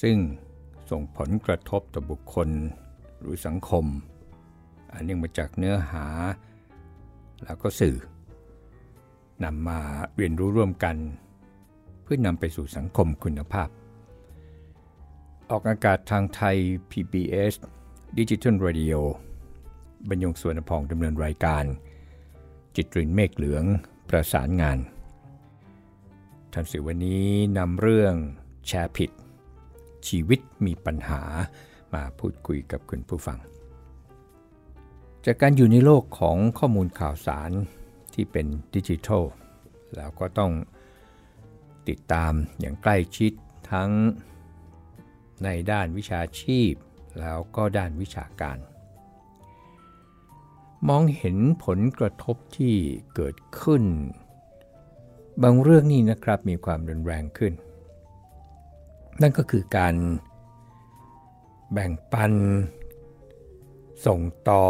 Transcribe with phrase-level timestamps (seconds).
[0.00, 0.16] ซึ่ง
[0.90, 2.48] ส่งผลกระทบต่อบุคคล
[3.20, 3.84] หรือสังคม
[4.92, 6.06] อันเนื่องมาจากเนื้อหา
[7.44, 7.96] แล้วก็สื่อ
[9.44, 9.80] นำมา
[10.16, 10.96] เรียนรู้ร่วมกัน
[12.02, 13.68] เพื่อนำไปสู่สังคมคุณภาพ
[15.50, 16.56] ออกอากาศทางไทย
[16.90, 17.52] PBS
[18.18, 19.00] Digital Radio
[20.08, 21.64] บรรยงสวนพองดำเนินรายการ
[22.76, 23.64] จิตรินเมฆเหลือง
[24.08, 24.78] ประสานงาน
[26.52, 27.26] ทันสื่อวันนี้
[27.58, 28.14] นำเรื่อง
[28.66, 29.10] แชร์ผิด
[30.08, 31.22] ชีวิตมีปัญหา
[31.94, 33.38] มาพูดคุยกับคุณผู้ฟัง
[35.24, 37.50] จากการอยู่ในโลกของข้อมูลข่าวสาร
[38.14, 39.24] ที่เป็นดิจิทัล
[39.96, 40.52] แล้วก็ต้อง
[41.88, 43.32] ติดตามอย่างใกล้ชิด
[43.72, 43.90] ทั้ง
[45.44, 46.72] ในด้านวิชาชีพ
[47.20, 48.58] แล้วก็ด้านวิชาการ
[50.88, 52.74] มองเห็นผลกระทบที่
[53.14, 53.84] เกิดขึ้น
[55.42, 57.52] บางเรื่องนี่นะครับมีความรุนแรงขึ้น
[59.22, 59.94] นั่นก็คือการ
[61.72, 62.32] แบ่งปัน
[64.06, 64.64] ส่งต่อ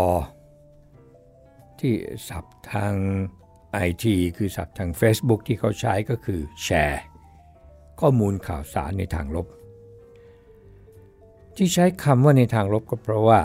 [1.80, 1.94] ที่
[2.28, 2.94] สับทาง
[3.86, 4.04] IT
[4.36, 7.02] คือสับทาง Facebook ที่เขาใช้ก็คือแชร์
[8.00, 9.46] ข้อมูลข่าวสารในทางลบ
[11.56, 13.40] ที่ใช้คำว่าในทางลบก็เพราะว่า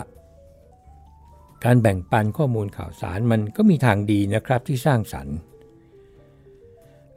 [1.64, 5.36] การแบ่งปันข้อมูลข่าวสารมันก็มีทางดีนะครับที่สร้างสรรค์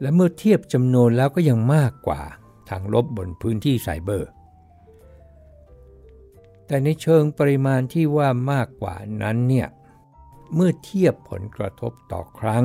[0.00, 2.22] และเมื่อเทียบจำนวนแล้วก็ยังมากกว่า
[2.70, 4.30] ทางลบบนพื้นที่ไซเบอร์
[6.66, 9.68] แต่ในเชิงปริมาณที่ว่ามากกว่านั้นเนี่ย
[10.54, 12.64] เมื่อเทียบผลกระทบต่อครั้ง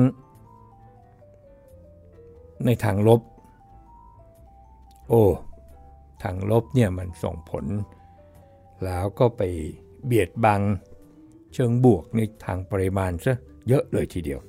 [2.64, 3.20] ในทางลบ
[5.08, 5.24] โอ้
[6.22, 7.64] ทางลบเนี่ยมันส่งผล
[8.84, 9.42] แล้วก็ไป
[10.04, 10.60] เบียดบัง
[11.54, 13.36] เชิงบวกในทางปริมาณซะ
[13.68, 14.40] เยอะเลยทีเดียว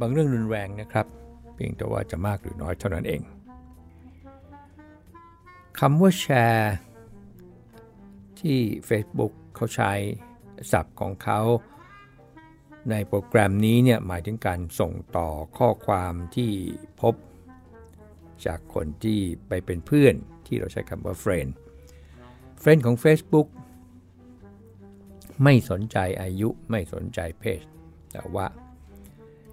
[0.00, 1.06] บางเรื่องรุนแรงนะครับ
[1.54, 3.20] เพียงแต่ว่าจะมากหรือน้อยเท่านั้นเอง
[5.78, 6.74] คำว่าแชร์
[8.40, 8.58] ที่
[8.88, 9.92] Facebook เขาใช้
[10.72, 11.40] ศัพท์ของเขา
[12.90, 16.52] ในโปรแกรมนี้เนี่ยหมายถึงการส่งต่อข้อความที่
[17.00, 17.14] พบ
[18.46, 20.14] จากคนที่ไปเป็นเพื่อน
[20.46, 21.50] ที่เราใช้คำว่า friend
[22.62, 23.48] friend ของ Facebook
[25.44, 27.62] ไม่สนใจอายุไม่สนใจเพศ
[28.12, 28.46] แต่ว่า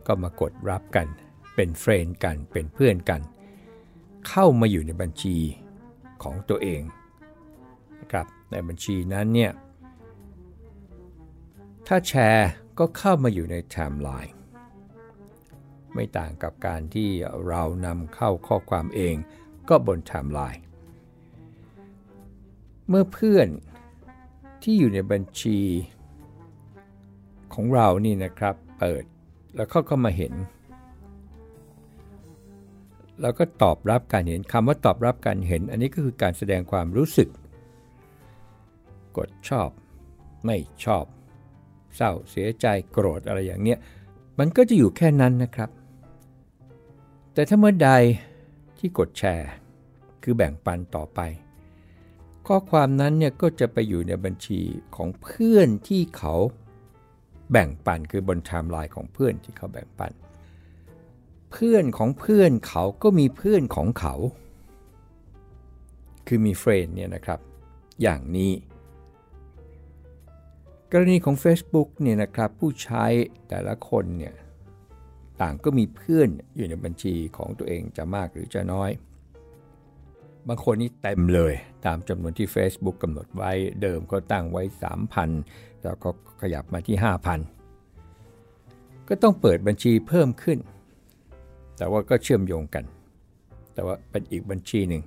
[0.07, 1.07] ก็มากดรับกัน
[1.55, 3.21] เป็นเฟรนด์กันเป็นเพื่อนกัน
[4.27, 5.37] เข้ามาอยู่ในบัญชี
[6.23, 6.81] ของตัวเอง
[7.99, 9.51] นะครับในบัญชีนั้นเนี่ย
[11.87, 14.33] ถ้าแชร์ก็เข้ามาอยู่ในไทม์ไลน์
[15.93, 17.09] ไม่ต่างกับการที่
[17.47, 19.15] เรานำเข้าข้อความเอง
[19.69, 20.61] ก็บนไทม์ไลน์
[22.89, 23.47] เมื่อเพื่อน
[24.63, 25.59] ที่อยู่ในบัญชี
[27.53, 29.03] ของเรานี่นะครับเปิด
[29.55, 30.33] แล้วเขาก็มาเห็น
[33.21, 37.29] แล้วก็ตอบรับการเห็นคำว่าตอบรับการเห็น อันนี้ก็คือการแสดงความรู้สึก
[39.17, 39.69] กดชอบ
[40.45, 41.05] ไม่ชอบ
[41.95, 43.79] เศร้าเสียใจโกรธอะไรอย่างเนี้ย
[44.39, 45.69] มันก็จะอยู่แค่นั้นนะครับ
[47.33, 47.91] แต่ถ้าเมื่อใด
[48.77, 49.49] ที่กดแชร์
[50.23, 51.19] คือแบ่งปันต่อไป
[52.47, 54.61] ข้อความนั้นเนี่ยก็จะไปอยู่ในบัญชี
[54.95, 56.35] ของเพื่อนที่เขา
[57.51, 64.15] แบ่งปันคือบนไทม์ไลน์ของเพื่อนที่เขาแบ่งปันเเพื่อนของเพื่อนเขาก็มีเพื่อนของเขา
[66.27, 67.39] คือมีเฟรนเนี่ยนะครับ
[68.01, 68.51] อย่างนี้
[70.91, 73.05] กรณีของ Facebook เนี่ยนะครับผู้ใช้
[73.49, 74.35] แต่ละคนเนี่ย
[75.41, 78.91] ต่างก็มีเพื่อนอยู่ในบัญชีของตัวเองจะมากหรือจะน้อย
[80.47, 81.53] บางคนนี่เต็มเลย
[81.85, 83.51] ตามจำนวนที่ Facebook กำหนดไว้
[83.81, 84.63] เดิมก็ตั้งไว้
[85.23, 86.09] 3,000 แล้วก็
[86.41, 86.97] ขยับมาที่
[87.97, 90.57] 5,000 ก็ต้องเปิดบัญชีเพิ่มขึ้น
[91.77, 92.85] แต่ว่าก็เชื่อมโยงกัน
[93.73, 95.03] แต่ว่าเป็นอีกบัญชีหนึ่ง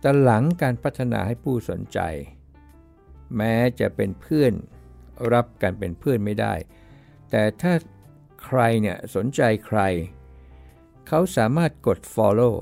[0.00, 1.98] แต่หลังการพัฒนาให้ผู้สนใจ
[3.36, 4.52] แม้จะเป็นเพื่อน
[5.32, 6.54] รับกันเป็นเพื่อนไม่ได้
[7.30, 7.72] แต่ถ้า
[8.44, 9.80] ใครเนี่ยสนใจใคร
[11.08, 12.54] เขาสามารถกด follow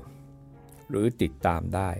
[0.88, 1.90] หรือติดตามได้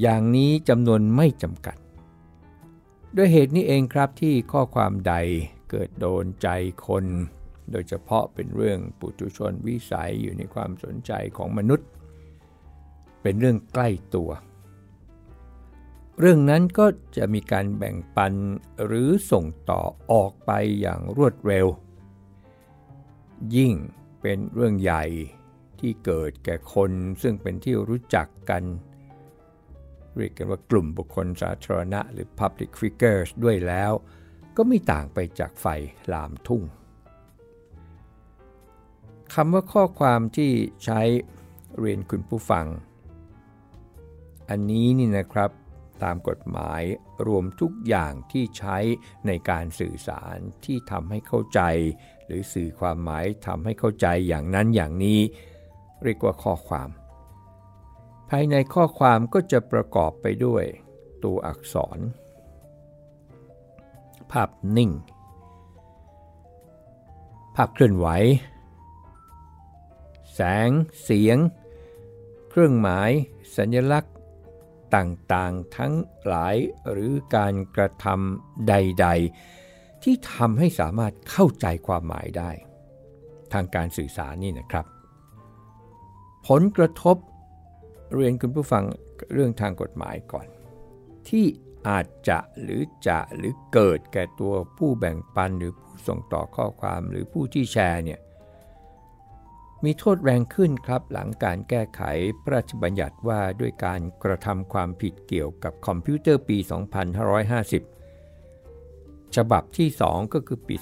[0.00, 1.76] อย่างนี้จำนวนไม่จำกัด
[3.16, 5.14] ด้วยเหตุนี้เองครับที่ข้อความใด
[5.70, 6.48] เกิดโดนใจ
[6.86, 7.04] คน
[7.72, 11.88] โดยเฉพาะเป็นเรื่องปุถุชนวิสัยอยู่ในความสนใจของมนุษย์
[13.22, 14.30] เป็นเรื่องใกล้ตัว
[16.20, 16.86] เรื่องนั้นก็
[17.16, 18.34] จะมีการแบ่งปัน
[18.84, 19.82] หรือส่งต่อ
[20.12, 21.66] ออกไปอย่างรวดเร็ว
[23.56, 23.72] ยิ่ง
[24.20, 25.04] เป็นเรื่องใหญ่
[25.80, 26.90] ที่เกิดแก่คน
[27.22, 28.62] ซึ่งเป็นที่รู้จักกัน
[30.16, 33.92] เรียกกันว่ากลุ่มบุคคลสาธารณะหรือ Public Figures ด้วยแล้ว
[34.56, 35.66] ก็ไม่ต่างไปจากไฟ
[36.12, 36.62] ลามทุ่ง
[39.34, 40.50] คำว่าข้อความที่
[40.84, 41.00] ใช้
[41.78, 42.66] เรียนคุณผู้ฟัง
[44.48, 45.50] อันนี้นี่นะครับ
[46.02, 46.82] ตามกฎหมาย
[47.26, 48.76] รวมทุกอย่างที่ใช้
[49.26, 51.60] ในการสื่อสารที่ทำให้เข้าใจ
[52.26, 55.20] หรือสื่อความหมายทำให้เข้าใจอย่างนั้นอย่างนี้
[56.02, 56.88] เรียกว่าข้อความ
[58.28, 60.64] ภายในข้อความก็จะประกอบไปด้วย
[61.24, 61.98] ตัวอักษร
[64.32, 64.90] ภาพนิ่ง
[67.56, 68.08] ภาพเคลื่อนไหว
[70.34, 70.70] แสง
[71.02, 71.38] เสียง
[72.50, 73.10] เครื่องหมาย
[73.56, 74.14] สัญลักษณ์
[74.96, 75.94] ต่างๆ ทั้ง
[76.24, 76.56] หลาย
[76.90, 79.08] หรือการกระทำใด
[79.54, 82.50] ๆ ที่ทำให้สามารถเข้าใจความหมายได้
[83.52, 84.86] ทางการสื่อสารนี่นะครับ
[86.48, 87.16] ผลกระทบ
[88.14, 88.84] เรียนคุณผู้ฟัง
[89.32, 90.46] เรื่องทางกฎหมายก่อน
[91.28, 91.46] ที่
[91.88, 98.20] อาจจะหรือจะหรือเกิดแก่ตัวผู้แบ่งปันหรือผู้ส่งต่อข้อความหรือผู้ที่แชร์เนี่ย
[99.84, 102.02] มีโทษแรงขึ้นครับหลังการแก้ไข
[102.42, 106.58] พระราชบัญญัติว่าด้วยการกระทำความผิดเกี่ยวกับคอมพิวเตอร์ปี
[108.16, 110.74] 2550 ฉบับที่ 2 ก็คือปี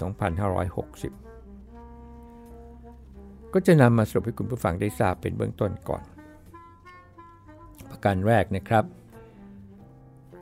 [0.69, 6.03] 2560 ก็จะนำมาสรุปให้คุณผู้ฟังได้ทราบเป็นเบื้องต้นก่อน
[7.89, 8.85] ประการแรกนะครับ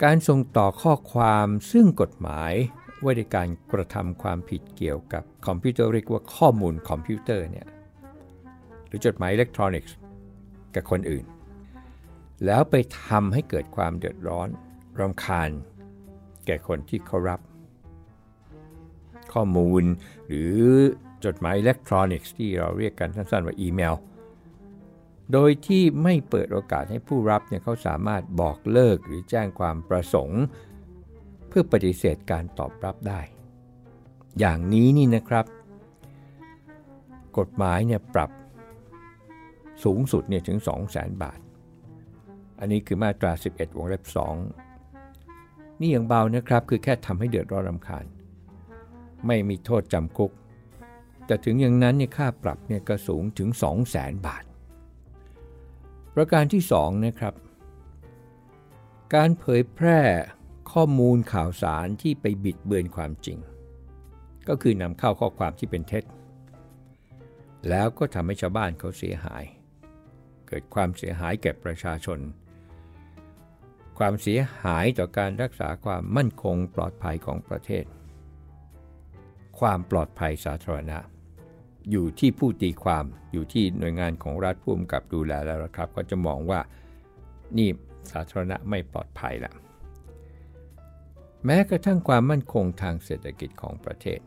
[0.02, 2.52] การส่งต่อข้อความซึ่งกฎหมาย
[3.02, 7.66] ว่าด้วยการกระทำความผิดเกี่ยวกับคอมพิวเตอร์เรียกว่าข้อมูลคอมพิวเตอร์เนี่ย
[8.88, 9.96] หรือจดหมายอิเล็กทรอนิกส์
[10.75, 11.25] กับคนอื่น
[12.44, 14.49] แล้วไปทำให้เกิดความเดือดร้อน
[14.99, 15.50] รำคาญ
[16.46, 17.40] แก่คนที่เขารับ
[19.32, 19.85] ข้อมูล
[20.26, 20.56] หรือ
[21.25, 23.94] จดหมายอิเล็กทรอนิกส์ที่เราเรียกกันสั้นๆว่าอีเมล
[25.32, 30.43] โดยที่ไม่เปิดโอกาสให้ผู้รับเนี่ยเขาสามารถบอกเลิกหรือแจ้งความประสงค์
[31.49, 33.20] เพื่อปฏิเสธการตอบรับได้
[34.38, 35.46] อย่างนี้นี่นะครับ
[37.38, 38.31] กฎหมายเนี่ยปรับ
[39.84, 41.40] สูงสุดเนี่ยถึง 2 0 0 0 0 0บาท
[42.58, 44.04] อันนี้คือมาตรา 11 วงเล็บ
[44.88, 48.04] 2 นี่อยังเบานะครับคือแค่ทำให้เดือดร้อนรำคาญ
[49.26, 50.32] ไม่มีโทษจำคุก
[51.26, 54.44] แต่ถึงอย่างนั้นเนี่ยค่าปรับเนี่ยก็สูงถึง 2 0 0 0 0 0บาท
[56.14, 57.34] ประการที่ 2 นะครับ
[59.14, 60.00] การเผยแพร่
[60.72, 63.38] ข้อมูลข่าวสารที่ไปบิดเบือนความจริง
[64.48, 66.04] ก็คือนำเข้าข้อความที่เป็นเท็จ
[67.69, 69.44] แล้วก็ทำให้ชาวบ้านเขาเสียหาย
[70.49, 72.19] เกิดความเสียหายแก่ประชาชน
[73.99, 77.85] ความเสียหายต่อการรักษาความมั่นคงปลอดภัยของประเทศ
[79.61, 80.99] ความปลอดภัยสาธารณะ
[81.91, 86.61] อยู่ที่ผู้ตีความอยู่ที่หน่วยงานของรัฐผู้กำกับดูแลแล้วครับ ก็จะมองว่า
[87.59, 87.69] นี่
[88.11, 89.53] สาธารณะไม่ปลอดภัยละ
[91.45, 94.21] แม้กระทั่งความมั่นคงทางเศรษฐกิจของประเทศ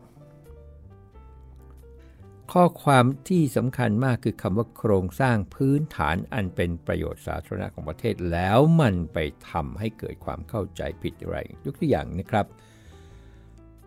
[2.52, 9.18] ข้อความที่สำคัญมากคือคำว่าโครงสร้างพื้นฐานอันเป็นประโยชน์สาธารณะของประเทศแล้วมันไป
[9.50, 12.46] ทำให้เกิดความเข้าใจผิดอะไรยกตัวอย่างนะครับ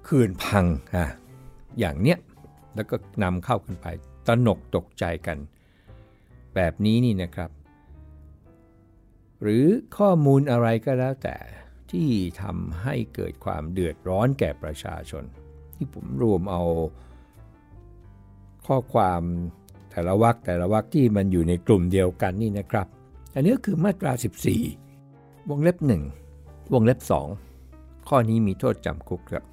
[0.04, 1.06] เขื่อนพังอะ
[1.80, 2.18] อย่างเนี้ย
[2.76, 3.88] แล้วก็นำเข้ากันไป
[4.28, 5.38] ตนกตกใจกัน
[6.56, 7.50] แบบนี้นี่นะครับ
[9.42, 9.66] หรือ
[9.98, 11.38] ข้อมูลอะไรก็แล้วแต่
[11.92, 12.10] ที่
[12.42, 15.24] ทำให้เกิดความเดือดร้อนแก่ประชาชน
[15.76, 16.64] ที่ผมรวมเอา
[18.66, 19.22] ข้อความ
[19.92, 22.88] แต่ละวรรคแต่ละวรรคที่มันอยู่ในกลุ่มเดียวกันนี่นะครับ
[23.36, 24.12] อันนี้คือมาตรา
[24.82, 25.78] 14 วงเล็บ
[26.26, 27.00] 1 วงเล็บ
[27.52, 29.44] 2 ข้อนี้มีโทษจำคุกครับ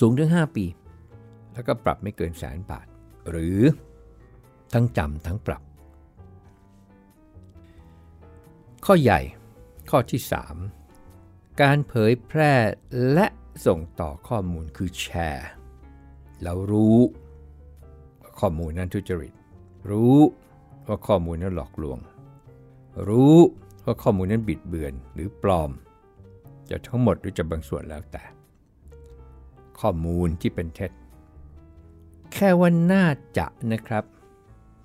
[0.00, 0.64] สูงถึง 5 ปี
[1.52, 2.86] แล้วก็ปรับไม่เกินแสนบาท
[3.30, 3.60] หรือ
[4.72, 5.62] ทั้งจำทั้งปรับ
[8.86, 9.20] ข้อใหญ่
[9.90, 10.20] ข้อที่
[10.90, 12.54] 3 การเผยแพร่
[13.12, 13.26] และ
[13.66, 15.48] ส่งต่อข้อมูลคือแชร์
[16.42, 16.98] แล้วรู้
[18.40, 19.32] ข้อมูลนั้นทุจริต
[19.90, 20.16] รู้
[20.86, 21.98] ว่าข้อมูลนั้นหลอกลวง
[23.08, 23.36] รู้
[23.84, 25.70] ว่าข้อมูลนั้นบิดเบือนหรือปลอม
[26.70, 28.24] จะทั้งหมดหรือจะบางส่วนแล้วแต่
[29.80, 30.90] ข้อมูลที่เป็นเท็จ
[32.32, 33.06] แค่ว่าน่า
[33.38, 34.04] จะนะครับ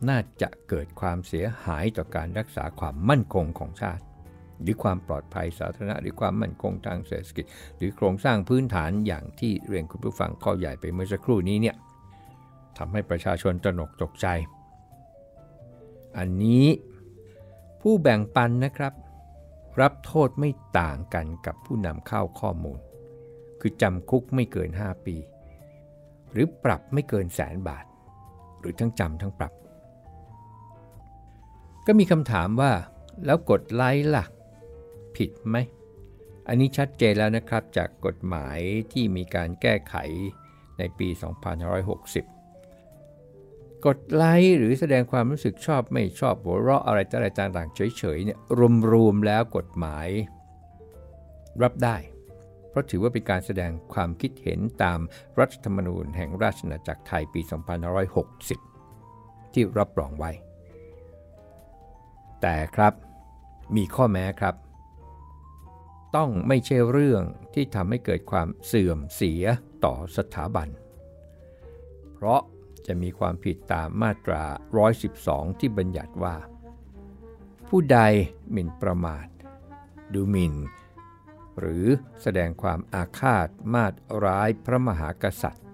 [0.09, 4.03] น่าจะเกิดความเสียหายต่อการรักษาความมั่นคงของชาติ
[4.61, 7.45] หรือความปลอดภัยสาธารณะหรือความมั่นคงทางเศรษฐกิจ
[7.77, 11.75] หรือโครงสร้างพื้นฐานอย่างที่เรียนคุณผู้ฟังข้อใหญ่ไปเมื่อสักครู่นี้เนี่ย
[12.77, 14.27] ทำให้ประชาชนตระหนกตกใจ
[16.17, 16.65] อันนี้
[17.81, 18.93] ผู้แบ่งปันนะครับ
[19.81, 22.79] รับโทษไม่ต่างกันกับผู้นำเข้าข้อมูล
[23.59, 25.15] คือจำคุกไม่เกิน 5 ปี
[26.31, 27.85] หรือปรับไม่เกินแสนบาท
[28.59, 29.53] หรือทั้งจำทั้งปรับ
[31.85, 32.71] ก็มีคำถามว่า
[33.25, 34.25] แล้วกดไลค์ล่ะ
[35.15, 35.57] ผิดไหม
[36.47, 38.59] อันนี้ชัดเจนแล้วนะครับจากกฎหมาย
[38.91, 39.95] ที่มีการแก้ไข
[40.77, 41.07] ในปี
[41.73, 42.36] 2560
[43.85, 48.39] กดไลค์หรือแสดงความรู้สึกชอบไม่ชอบหัวเราะอะไรต่างๆเฉยๆเนี่ย
[48.91, 50.07] รวมๆแล้วกฎหมาย
[51.63, 51.97] รับได้
[52.69, 54.99] เพราะถือว่าเป็นการแสดงความคิดเห็นตาม
[55.39, 57.41] รัฐธรรมนูญแห่งราชอาณาจักรไทยปี
[58.67, 60.31] 2560 ที่รับรองไว้
[62.41, 62.93] แต่ครับ
[63.75, 64.55] มีข้อแม้ครับ
[66.15, 69.43] ต้องไม่ใช่เรื่องที่ทำให้เกิดความเสื่อมเสีย
[69.85, 70.67] ต่อสถาบัน
[72.13, 72.41] เพราะ
[72.87, 74.43] จะมีความผิดตามมาตรา
[75.01, 76.35] 112 ที่บัญญัติว่า
[77.67, 77.99] ผู้ใด
[78.51, 79.27] หมิ่นประมาท
[80.13, 80.55] ดูหมิ่น
[81.59, 81.85] หรือ
[82.21, 83.93] แสดงความอาฆาตมาต
[84.25, 85.65] ร้ายพระมหากษัตริย์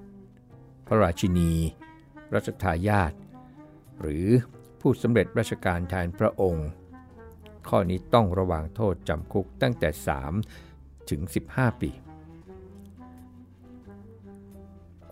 [0.87, 1.53] พระราชินี
[2.33, 3.13] รัชทายาท
[4.01, 4.27] หรือ
[4.81, 6.69] ผู้สำเร็จราชการแทนพระองค์
[7.69, 9.89] ข้อนี้ต้องระวังโทษจำคุกตั้งแต่
[10.49, 11.91] 3 ถึง 15 ปี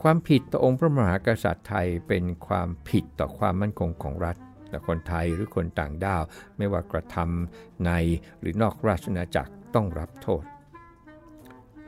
[0.02, 4.38] ความผิดต่อองค์พระมหากษัตริย์ไทยเป็นความผิดต่อความมั่นคงของรัฐ
[4.70, 6.24] แต่คนไทยหรือคนต่างด้าว
[6.58, 7.92] ไม่ว่ากระทำใน
[8.40, 10.44] หรือนอกราชอาณาจักรต้องรับโทษ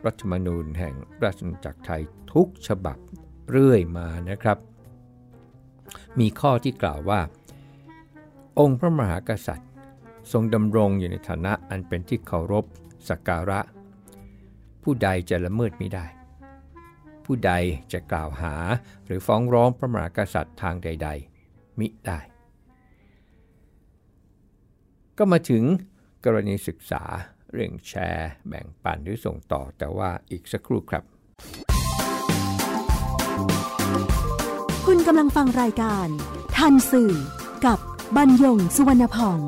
[0.06, 2.02] รัฐธรรมนูญแห่งราชอาณาจักรไทย
[2.34, 2.98] ทุกฉบับ
[3.50, 4.58] เรื่อยมานะครับ
[6.20, 7.22] มีข้อที่กล่าวว่า
[8.60, 9.70] องค์พระมหากษัตริย์
[10.32, 12.66] ทรงดำรงอยู่ในฐานะอันเป็นที่เคารพ
[13.10, 13.60] สักการะ
[14.84, 16.06] ผู้ใดจะละเมิดไม่ได้
[17.26, 17.54] ผู้ใด
[17.94, 18.56] จะกล่าวหา
[19.06, 21.10] หรือฟ้องร้องพระมหากษัตริย์ทางใด
[21.44, 22.20] ๆ มิได้
[25.18, 25.64] ก็มาถึง
[26.26, 27.04] กรณีศึกษา
[27.52, 31.04] เรื่องแชร์ แบ่งปันหรือส่งต่อแต่ว่าอีกสักครู่ครับ
[34.86, 36.08] คุณกำลังฟังรายการ
[36.58, 37.14] ทันสื่อ
[37.66, 37.80] กับ
[38.16, 39.40] บรรยงสุวรรณพอง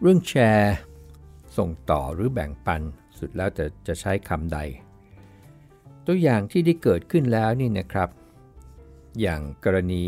[0.00, 0.76] เรื่องแชร์
[1.56, 2.82] ส่งต่อหรือแบ่งปัน
[3.18, 4.58] สุดแล้วแต่จะใช้คำใด
[6.06, 8.08] ตัวอย่างที่ได้เกิดขึ้นแล้วนี่นะครับ
[9.20, 10.06] อย่างกรณี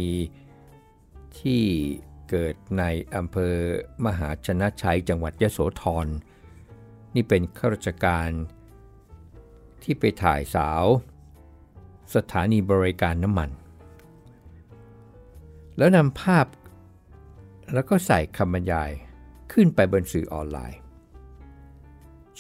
[1.39, 1.63] ที่
[2.31, 3.55] เกิดในอำเภอ
[4.05, 6.07] มหาชนะชัยจังหวัดยะโสธร
[7.15, 8.31] นี่เป็นข้าราชการ
[9.83, 10.85] ที่ไปถ่ายสาว
[12.15, 13.51] สถานีบริการน้ำมัน
[15.79, 16.47] แล้วนำภาพ
[17.75, 18.91] แล้วก็ใส่คำบรรยาย
[19.53, 20.81] ขึ้นไปบนสื่อออนไลน์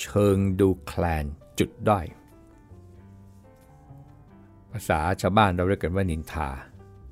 [0.00, 1.24] เชิงดูแคลน
[1.58, 2.06] จุดด้อย
[4.72, 6.48] ภาษาชาวบ้านเราเรียกกันว่านินทา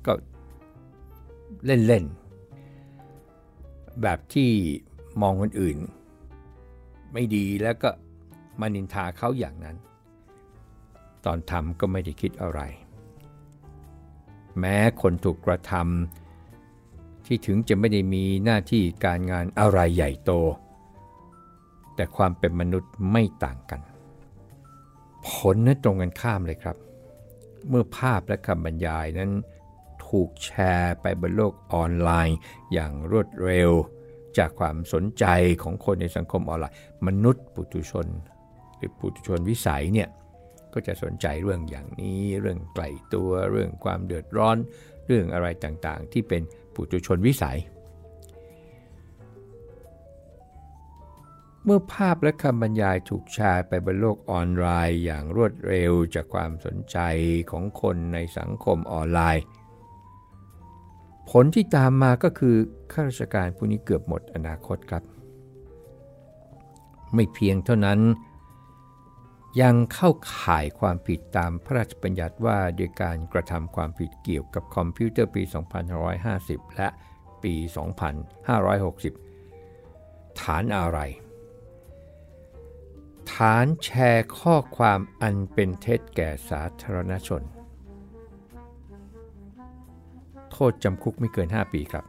[0.05, 0.13] ก็
[1.65, 4.49] เล่นๆ แบบที่
[5.21, 5.77] มองคนอื่น
[7.13, 7.89] ไม่ดีแล้วก็
[8.59, 9.77] มานินทาเขาอย่างนั้น
[11.25, 12.61] ตอนทำก็ไม่ได้คิดอะไร
[14.59, 16.28] แม้คนถูกกระทำ
[17.31, 20.31] ที่ถึงจะไม่ได้มีหน้าที่การงานอะไรใหญ่โต
[21.95, 23.81] แต่ความเป็นมนุษย์ไม่ต่างกัน
[25.27, 26.77] ผลนั้นตรงกันข้ามเลยครับ
[27.69, 29.31] เมื่อภาพและคำบรรยายนั้น
[30.07, 32.37] ถูกแชร์ไปบนโลกออนไลน์
[32.73, 33.71] อย่างรวดเร็ว
[34.37, 35.25] จากความสนใจ
[35.63, 38.07] ของคนในสังคมออนไลน์ มนุษย์ปุถุชน
[38.77, 40.09] หรือปุถุชนวิสัยเนี่ย
[40.73, 42.83] ก็จะสนใจเรื่องอย่างนี้ เรื่องไกล
[43.13, 44.57] ตัว เรื่องความเดือดร้อน
[45.05, 46.41] เรื่องอะไรต่างๆ ที่เป็น
[46.79, 47.59] ปุถุชนวิสัย
[51.63, 56.97] เมื่อภาพและคำบรรยายถูกแชร์ไปบนโลกออนไลน์อย่างรวดเร็วจากความสนใจ
[57.51, 59.43] ของคนในสังคมออนไลน์
[61.29, 62.55] ผลที่ตามมาก็คือ
[62.91, 65.03] ข้าราชการผู้นี้เกือบหมดอนาคตครับ
[67.13, 67.99] ไม่เพียงเท่านั้น
[69.61, 75.43] ยังเข้าข่ายความผิดตามพระราชบัญญัติว่าโดยการกระทำความผิดเกี่ยวกับคอมพิวเตอร์ปี
[76.09, 76.87] 2550 และ
[77.43, 77.53] ปี
[79.57, 80.99] 2560 ฐานอะไร
[83.33, 87.43] ฐานแชร์ข้อความอันเป็นเท็จแก่สาธารณชน
[90.51, 92.05] โทษจำคุกไม่เกิน 5 ปีครับ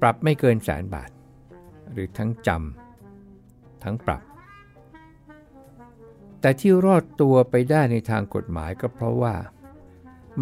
[0.00, 1.10] ปรับไม่เกินแสนบาท
[1.92, 4.22] หรือทั้งจำทั้งปรับ
[6.46, 9.34] แต่ที่รอดตัวไปได้ในทางกฎหมายก็เพราะว่า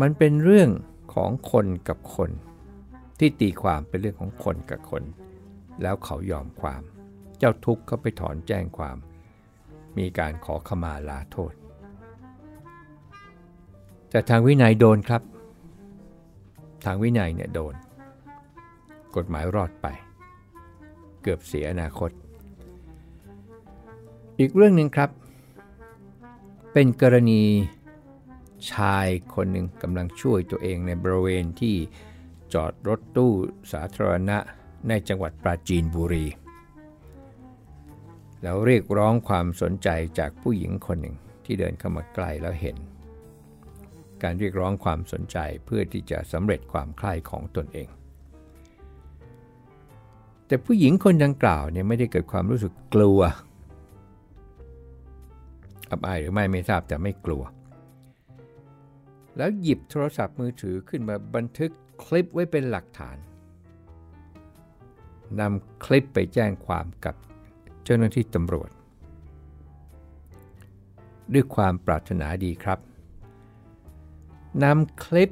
[0.01, 0.71] มันเป็นเรื่อง
[1.15, 2.31] ของคนกับคน
[3.19, 5.03] ที่ตีความเป็นเรื่องของคนกับคน
[5.83, 6.83] แล้วเขายอมความ
[7.39, 8.97] เจ้าทุกข์เขาไปถอนแจ้งความ
[9.99, 11.53] มีการขอขมาลาโทษ
[14.11, 15.23] แต่ทางวินัยโดนครับ
[16.85, 17.75] ทางวินัยเนี่ยโดน
[19.17, 19.87] กฎหมายรอดไป
[21.23, 22.11] เกือบเสียอนาคต
[24.39, 25.11] อีกเรื่องหนึ่งครับ
[26.77, 27.43] เป็นกรณี
[28.73, 31.77] ชายคนหนึ่งกำลังช่วยตัวเองในบริเวณที่
[32.55, 33.33] จอดรถตู้
[33.73, 34.39] สาธารณะ
[34.89, 36.27] ในจังหวัดปราจีนบุรี
[38.43, 39.89] แล้วเรียกร้องความสนใจ
[40.19, 42.77] จากผู้หญิงคนหนึ่งที่เดินเข้ามาใกล้แล้วเห็น
[44.23, 47.89] การเรียกร้องความสนใจเพื่อที่จะสำเร็จความใคร่ของตนเอง
[50.47, 53.21] แต่ผู้หญิงคนดังกล่าวเนี่ยไม่ได้เกิดความรู้สึกกลัว
[55.91, 57.43] อับอายหรือไม่ไม่ทราบแต่ไม่กลัว
[59.37, 61.73] แล้วหยิบโทรศัพท์มือถือขึ้นมาบันทึก
[62.05, 63.17] คลิปไว้เป็นหลักฐาน
[65.41, 67.15] นำคลิปไปแจ้งความกับ
[67.85, 68.71] เจ้าหน้าที่ตำรวจ
[71.33, 72.79] ด้วยความปรารถนาดีครับ
[74.63, 75.31] นำคลิป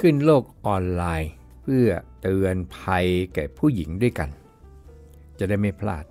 [0.00, 1.88] ขึ้นโลกออนไลน์ เพื่อ
[2.20, 4.30] เตือนภัยแก่ผู้หญิงด้วยกัน
[5.38, 6.04] จะได้ไม่พลาด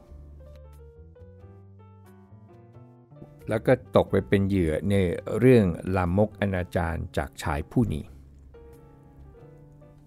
[3.49, 4.93] แล้วก็ตกไปเป็นเหยื่อใน
[5.39, 8.03] เรื่องลามกอนาจารจากชายผู้นี้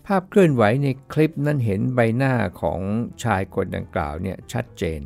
[0.07, 2.81] ภาพเคลื่อนไหวในคลิปนั้นเห็นใบหน้าของ
[3.25, 5.01] ชายคนดังกล่าวเนี่ยชัดเจน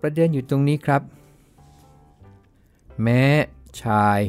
[0.00, 1.02] ประเด็นอยู่ตรงนี้ครับ
[3.02, 3.24] แม้
[3.82, 4.20] ชาย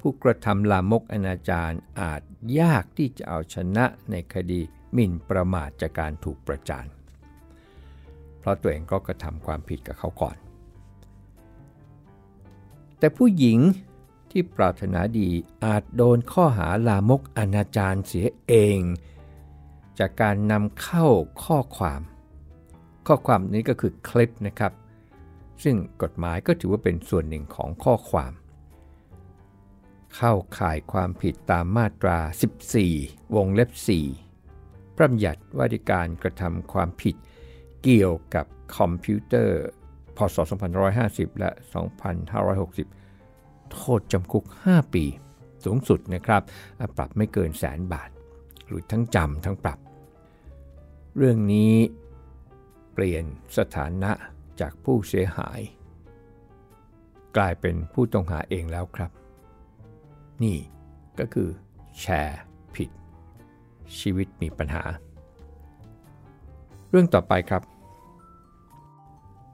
[0.00, 2.22] ผู้กระทำลามกอนาจารอาจ
[2.60, 4.60] ยากที่จะเอาชนะในคดี
[4.92, 6.86] หมิ่นประมาทจากการถูกประจาน
[8.40, 10.36] เพราะตัวเองก็กระทำความผิดกับเขาก่อน
[13.02, 13.58] แต่ผู้หญิง
[14.30, 15.28] ที่ปรารถนาดี
[15.64, 18.80] อาจโดนข้อหาลามกอนาจารเสียเอง
[19.98, 21.06] จากการนำเข้า
[21.44, 22.00] ข้อความ
[23.06, 24.72] ข้อความนี้ก็คือคลิปนะครับ
[25.62, 28.32] ซึ่งกฎหมายก็ถือว่าเป็นส่วนหนึ่งของข้อความ
[30.16, 32.18] เข้าข่ายความผิดตามมาตรา
[32.78, 33.70] 14 วงเล็บ
[34.32, 37.16] 4 พระบัญญัติว่าด้วยการกระทำความผิด
[37.82, 39.62] เกี่ยวกับคอมพิวเตอร์
[40.16, 40.36] พศ
[40.88, 41.50] 2550 และ
[43.00, 45.04] 2560 โทษจำคุก 5 ปี
[45.64, 46.42] สูงสุดนะครับ
[46.96, 48.10] ปรับไม่เกินแสนบาท
[48.66, 49.78] หรือทั้งจำทั้งปรับ
[51.16, 51.74] เรื่องนี้
[52.92, 53.24] เปลี่ยน
[53.56, 54.12] สถานะ
[54.60, 55.60] จากผู้เสียหาย
[57.36, 59.10] กลายเป็นผู้ต้องหาเองแล้วครับ
[60.42, 60.56] นี่
[61.18, 61.48] ก็คือ
[62.00, 62.40] แชร์
[62.74, 62.90] ผิด
[63.98, 64.84] ชีวิตมีปัญหา
[66.90, 67.62] เรื่องต่อไปครับ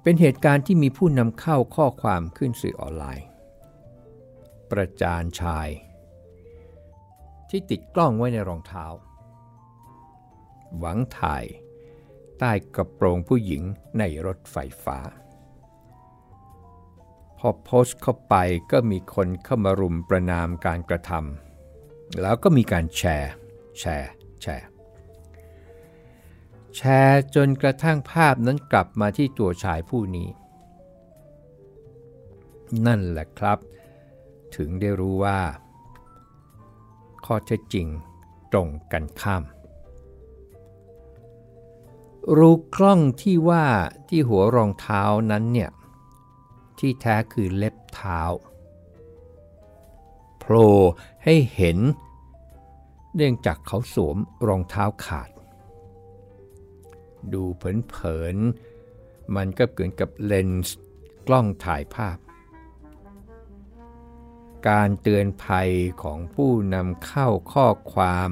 [0.02, 3.26] เป็นเหตุการณ์ที่มีผู้นำเข้าข้อความขึ้นสื่อออนไลน์
[4.70, 5.68] ประจานชาย
[7.50, 8.84] ที่ติดกล้องไว้ในรองเท้า
[10.78, 11.44] หวังถ่าย
[12.38, 13.62] ใต้กระโปรงผู้หญิง
[13.98, 14.98] ในรถไฟฟ้า
[17.38, 18.34] พอโพสต์เข้าไป
[18.72, 23.32] ก็มีคนเข้ามารุมประนามการกระทำแล้วก็มีการแชร์
[23.78, 24.10] แชร์
[24.42, 24.66] แชร์
[26.76, 30.28] แชร์จนกระทั่งภาพนั้นกลับมาที่ตัวชายผู้นี้
[32.86, 33.58] นั่นแหละครับ
[34.56, 35.40] ถึงได้รู้ว่า
[37.24, 37.86] ข้อเท็จจริง
[38.52, 39.44] ตรงกันข้าม
[42.36, 43.66] รูกล้องที่ว่า
[44.08, 45.70] ที่หัวรองเท้านั้นเนี่ย
[46.78, 48.20] ที่แท้คือเล็บเท้า
[50.38, 50.72] โผล่
[51.24, 51.78] ให้เห็น
[53.14, 55.30] เนื่องจากเขาสวมรองเท้าขาด
[57.34, 60.76] ดูเผินๆ มันก็เกินกับเลนส์
[61.26, 62.18] กล้องถ่ายภาพ
[64.68, 65.70] การเตือนภัย
[66.02, 68.30] ของผู้นำเข้าข้อความ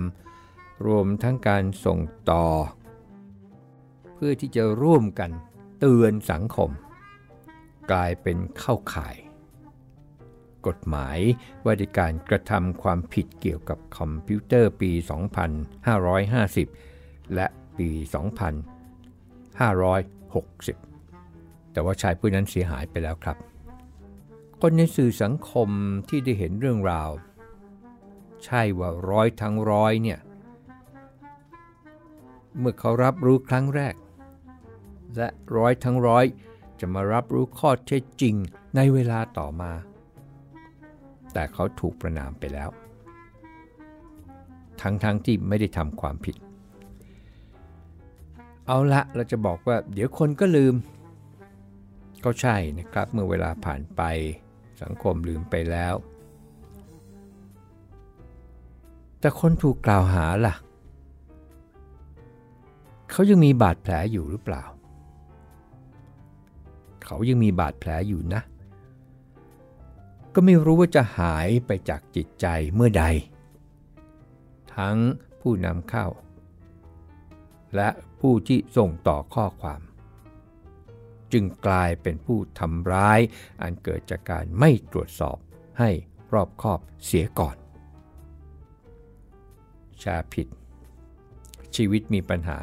[0.87, 1.99] รวมทั้งการส่ง
[2.31, 2.47] ต่อ
[4.15, 5.31] เพื่อที่จะร่วมกัน
[5.79, 6.71] เตือนสังคม
[7.91, 9.17] กลายเป็นเข้าข่าย
[10.67, 11.19] กฎหมาย
[11.65, 14.93] ว่าด้วยการกระทำความผิดเกี่ยวกับคอมพิวเตอร์ปี
[16.53, 17.47] 2550 และ
[17.79, 17.91] ปี
[19.57, 23.37] 2560 แต่ว่าชายผู้นั้นเสียหายไปแล้วครับ
[24.61, 25.69] คนในสื่อสังคม
[26.09, 27.11] ที่ได้เห็นเรื่องราว
[28.45, 30.19] ใช่ว่าร้อยทั้งร้อยเนี่ย
[32.59, 33.95] เมื่อเขารับรู้ครั้งแรก
[35.17, 36.25] และร้อยทั้งร้อย
[36.81, 38.35] จะมารับรู้ข้อเท็จจริง
[38.77, 39.73] ในเวลาต่อมา
[41.33, 42.71] แต่เขาถูกประนามไปแล้ว
[44.81, 46.37] ทั้งๆทที่ไม่ได้ทำความผิด
[48.67, 50.75] เอาละเราจะบอกว่าเดี๋ยวคนก็ลืม
[52.25, 54.03] ก็ใช่นะครับ เมื่อเวลาผ่านไป
[54.83, 55.95] สังคมลืมไปแล้ว
[59.21, 60.55] แต่คนถูกกล่าวหาล่ะ
[63.11, 64.65] เขายังมีบาดแผลอยู่หรือเปล่า
[67.05, 68.43] เขายังมีบาดแผลอยู่นะ
[70.35, 73.05] ก็ไม่รู้ว่าจะหายไปจากจิตใจเมื่อใด
[74.77, 74.97] ทั้ง
[75.41, 76.07] ผู้นำเข้า
[77.75, 77.89] และ
[78.21, 79.81] ผู้ที่ส่งต่อข้อความ
[81.33, 83.21] จึงกลายเป็นผู้ทำร้าย
[83.63, 85.39] อันเกิดจากการไม่ตรวจสอบ
[85.79, 85.91] ให้
[86.33, 87.57] รอบคอบเสียก่อน
[90.01, 90.49] แชร์ผิด
[91.77, 92.59] ชีวิตมีปัญหา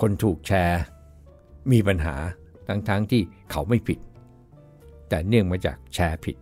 [0.00, 0.80] คนถูกแชร์
[1.72, 2.14] มีปัญหา
[2.68, 3.98] ทั้งๆทที่เขาไม่ผิด
[5.08, 6.36] แต่เนื่องมาจากแชร์ผิด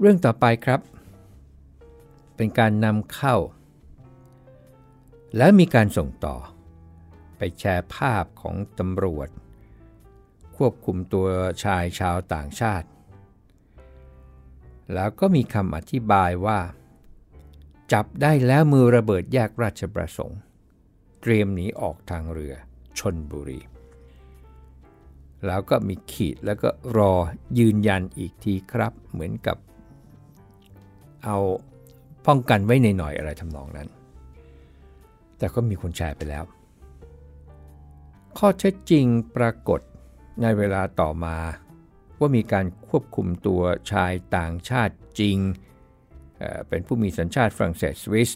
[0.00, 0.80] เรื่องต่อไปครับ
[2.36, 3.36] เป็นการนำเข้า
[5.36, 6.36] และมีการส่งต่อ
[7.36, 9.28] ไปแชร์ภาพของตำรวจ
[10.56, 11.26] ควบคุมตัว
[11.64, 12.88] ชายชาวต่างชาติ
[14.94, 16.58] แล้วก็มีคำอธิบายว่า
[17.92, 20.40] จับได้แล้วมือระเบิดแยกราชประสงค์
[21.20, 22.54] เตรียมหนีออกทางเรือ
[22.98, 23.60] ชนบุรี
[25.46, 27.12] แล้วก็มีขีดแล้วก็รอ
[27.58, 29.56] ยืนยันอีกทีครับเหมือนกับ
[31.24, 31.36] เอา
[32.26, 33.88] ป้องกันไว้ในหน่อยอะไรทำนองนั้น
[35.38, 36.44] แต่ก็มีคนแชร์ไปแล้ว
[38.38, 39.80] ข้อเท็จจริงปรากฏ
[40.42, 41.36] ในเวลาต่อมา
[42.18, 45.38] ว่ามีการควบคุมตัวชายต่างชาติจริง
[46.68, 48.30] เป็นผู้มีสัญชาติฝรั่งเศสสวิส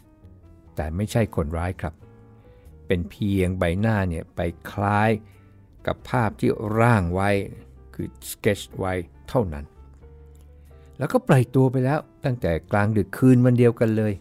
[0.77, 1.95] แต่ไม่ใช่คนร้ายครับ
[2.87, 5.11] เป็นเพียงใบหน้าเนี่ยไปคล้าย
[5.87, 7.31] กับภาพที่ร่างไว้
[7.95, 8.93] คือสเกจไว้
[9.29, 9.65] เท่านั้น
[10.99, 14.13] แล้วก็ปล่อยตัวไปแล้วตั้งแต่กลางดึกคืนวันเดียวกันเลย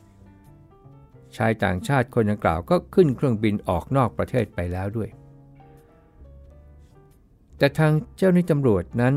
[1.37, 5.09] ชายต่างชาติคนดังกล่าวก็ขึ้นเครื่องบินออกนอกประเทศไปแล้วด้วย
[7.57, 9.13] แต่ทางเจ้าหน้าที่ตำรวจนั้น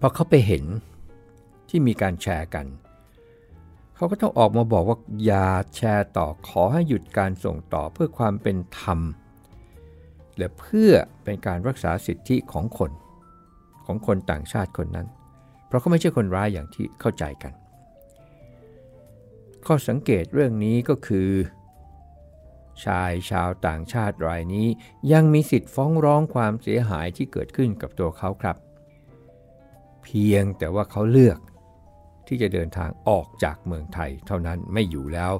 [0.00, 0.64] พอเขาไปเห็น
[1.68, 2.66] ที่มีการแชร์กัน
[3.94, 5.46] เขาก็ต้องออกมาบอกว่าอย่า
[5.76, 9.00] แชร์ต่อขอให้หยุดการส่งต่อเพื่อความเป็นธรรม
[10.36, 10.92] และเพื่อ
[11.24, 12.90] เป็นการรักษาสิทธิของคน
[13.86, 15.06] ของคนต่างชาติคนนั้น
[15.66, 17.52] เพราะเขาไม่ใช่คนร้ายอย่างที่เข้าใจกัน
[19.66, 21.30] ข้อสังเกตเรื่องนี้ก็คือ
[22.84, 24.66] ชายชาวต่างชาติรายนี้
[25.12, 28.56] ยังมีสิทธิ์ฟ้องร้องความเสียหายที่เกิดขึ้นกับตัวเขาครับ
[30.02, 31.38] เพียงแต่ว่าเขาเลือก
[32.26, 35.32] ที่จะเดินทางออกจากเมืองไทย เท่านั้นไม่อยู่แล้ว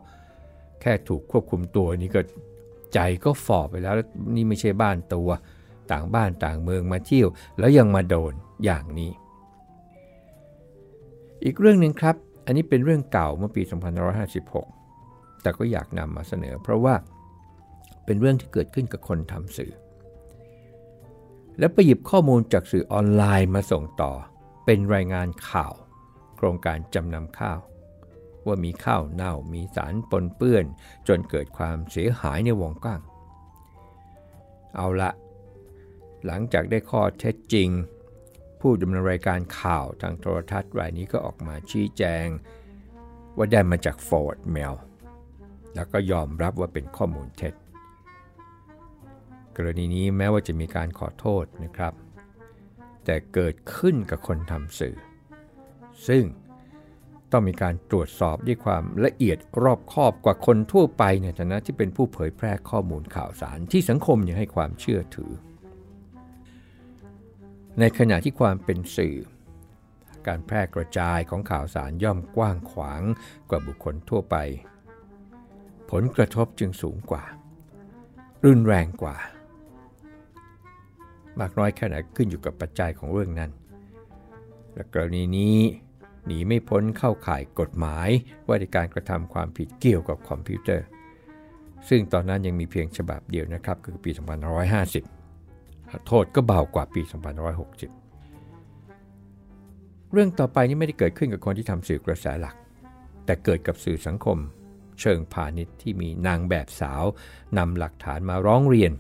[0.80, 2.20] แค่ถูกควบคุมตัวนี่ก็
[2.94, 3.94] ใจก็ฝ่อไปแล้ว
[4.34, 5.30] นี่ไม่ใช่บ้านตัว
[5.92, 7.28] ต่างบ้านต่างเมืองมาเที่ยว
[7.58, 8.32] แล้วยังมาโดน
[8.64, 9.10] อย่างนี้
[11.44, 12.16] อีกเรื่องหนึ่งครับ
[12.50, 13.62] อันนี้เป็นเรื่องเก่าเมื่อปี
[14.32, 16.94] 2556 แต่ก็อยากนำมาเสนอ เพราะว่า
[18.04, 19.72] เป็นเรื่องที่เกิดขึ้นกับคนทำสื่อ
[21.58, 24.12] แล้วไปหยิบข้อมูลจากสื่อออนไลน์มาส่งต่อ
[24.64, 25.74] เป็นรายงานข่าว
[26.36, 27.60] โครงการจำนำข้าว
[28.46, 30.64] ว่ามีข้าวเน่ามีสารปนเปื้อน
[31.08, 33.00] จนเกิดความเสียหายในวงกว้าง
[34.76, 35.10] เอาละ
[36.26, 37.70] หลังจากได้ข้อเท็จจริง
[38.60, 42.26] ผู้ดำเนินรายการข่าวทางโทรทัศน์รายนี้ก็ออกมาชี้แจง
[43.36, 44.76] ว่าได้มาจาก forward mail
[45.74, 47.54] แล้วก็ยอมรับว่าเป็นข้อมูลเท็จ
[49.56, 51.92] กรณีนี้แม้ว่าจะมีการขอโทษนะครับ
[53.04, 54.96] แต่เกิดขึ้นกับคนทำสื่อ
[56.08, 56.24] ซึ่ง
[57.32, 65.32] ต้องมีการตรวจสอบด้วยความละเอียดรอบคอบกว่าคนทั่วไปในฐานะที่เป็นผู้เผยแพร่ข้อมูลข่าวสารที่สังคมยังให้ความเชื่อถือ
[67.80, 69.16] ในขณะที่ความเป็นสื่อ
[70.26, 73.02] การแพร่กระจายของข่าวสารย่อมกว้างขวาง
[73.50, 74.36] กว่าบุคคลทั่วไป
[75.90, 77.24] ผลกระทบจึงสูงกว่า
[78.44, 79.16] รุนแรงกว่า
[81.40, 83.50] มากน้อยแค่ไหนขึ้นอยู่กับปัจจัยของเรื่องนั้น
[84.74, 85.56] และกรณีนี้
[86.26, 88.08] หนีไม่พ้นเข้าข่ายกฎหมาย
[88.46, 90.86] ว่าในการกระทำความผิดเกี่ยวกับคอมพิวเตอร์
[91.88, 95.19] ซึ่งตอนนั้นยังมีเพียงฉบับเดียวนะครับ คือปี 2550
[96.06, 97.02] โทษก็เบากว่าปี
[97.96, 102.56] 2560 เรื่องต่อไปนี้ไม่ได้เกิดขึ้นกับคนที่ทำสื่อกระแสหลัก
[103.24, 104.38] แต่เกิดกับสื่อสังคม
[105.00, 107.04] เชิงพาณิชย์ที่มีนางแบบสาว
[107.58, 108.92] นำหลักฐานมาร้องเรียน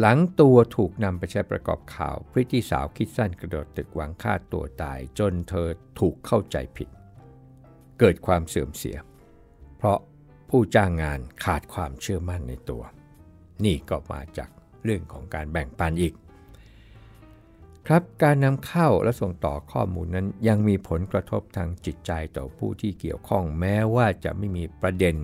[0.00, 6.88] หลังตัวถูกนำไปใช้ประกอบข่าวพริตตี้สาวคิดสั้นกระโดดตึกหวังฆ่าตัวตายจนเธอถูกเข้าใจผิด
[8.00, 8.96] เกิดความเสื่อมเสีย
[9.76, 9.98] เพราะ
[10.50, 12.82] ผู้จ้างงานขาดความเชื่อมั่นในตัว
[13.64, 14.50] นี่ก็มาจาก
[14.84, 16.14] เรื่องของการแบ่งปันอีก
[17.86, 25.16] ครับการนำเข้าและส่งต่อข้อมูลนั้นยังมีผลกระทบทางจิตใจต่อผู้ที่เกี่ยวข้องแม้ว่าจะไม่มีประเด็น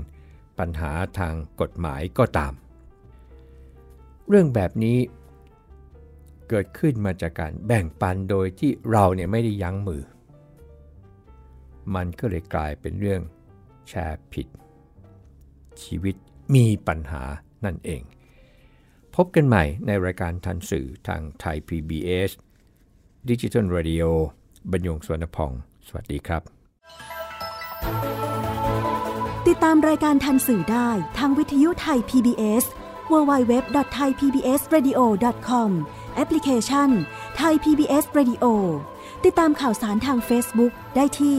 [0.59, 2.53] ปัญหาทางกฎหมายก็ตาม
[4.29, 4.99] เรื่องแบบนี้
[6.49, 10.03] เกิดขึ้นมาจากการแบ่งปันโดยที่เราเนี่ยไม่ได้ยั้งมือ
[11.95, 13.21] มันก็เลยกลายเป็นเรื่อง
[13.89, 14.47] แชร์ผิด
[15.83, 16.15] ชีวิต
[16.55, 17.23] มีปัญหา
[17.65, 18.03] นั่นเอง
[19.17, 22.31] พบกันใหม่ในรายการทันสื่อทางไทย PBS
[23.31, 24.05] Digital Radio
[24.71, 25.53] บรรยงสวนพอง
[25.87, 26.43] สวัสดีครับ
[29.49, 32.65] ติดตามรายการทันสื่อได้ทางวิทยุไทย PBS
[33.13, 35.71] www.thaipbsradio.com
[36.15, 36.89] แอปพลิเคชัน
[37.41, 38.45] Thai PBS Radio
[39.25, 41.39] ติดตามข่าวสารทาง Facebook ได้ที่